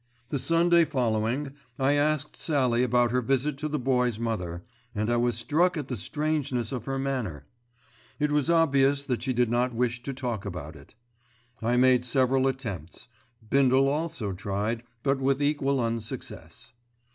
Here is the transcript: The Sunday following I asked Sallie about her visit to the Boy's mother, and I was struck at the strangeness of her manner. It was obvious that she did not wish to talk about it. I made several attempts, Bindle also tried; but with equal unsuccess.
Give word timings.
The 0.29 0.39
Sunday 0.39 0.83
following 0.83 1.53
I 1.77 1.93
asked 1.93 2.35
Sallie 2.35 2.81
about 2.81 3.11
her 3.11 3.21
visit 3.21 3.59
to 3.59 3.67
the 3.67 3.77
Boy's 3.77 4.17
mother, 4.17 4.63
and 4.95 5.11
I 5.11 5.17
was 5.17 5.35
struck 5.37 5.77
at 5.77 5.89
the 5.89 5.95
strangeness 5.95 6.71
of 6.71 6.85
her 6.85 6.97
manner. 6.97 7.45
It 8.17 8.31
was 8.31 8.49
obvious 8.49 9.03
that 9.05 9.21
she 9.21 9.31
did 9.31 9.51
not 9.51 9.75
wish 9.75 10.01
to 10.01 10.11
talk 10.15 10.43
about 10.43 10.75
it. 10.75 10.95
I 11.61 11.77
made 11.77 12.03
several 12.03 12.47
attempts, 12.47 13.09
Bindle 13.47 13.87
also 13.87 14.33
tried; 14.33 14.81
but 15.03 15.19
with 15.19 15.39
equal 15.39 15.79
unsuccess. 15.79 16.73